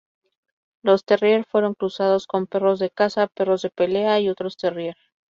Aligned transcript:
Los 0.81 1.05
terrier 1.05 1.45
fueron 1.45 1.75
cruzados 1.75 2.25
con 2.25 2.47
perros 2.47 2.79
de 2.79 2.89
caza, 2.89 3.27
perros 3.27 3.61
de 3.61 3.69
pelea, 3.69 4.19
y 4.19 4.29
otros 4.29 4.57
terrier. 4.57 4.97